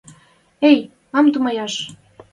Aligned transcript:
Эй, 0.69 0.77
мам 1.13 1.25
тумаяш!.. 1.33 1.73